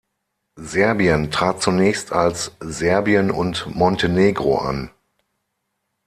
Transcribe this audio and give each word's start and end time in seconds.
Serbien 0.55 1.29
trat 1.29 1.61
zunächst 1.61 2.11
als 2.11 2.53
Serbien 2.59 3.29
und 3.29 3.67
Montenegro 3.75 4.57
an. 4.57 4.89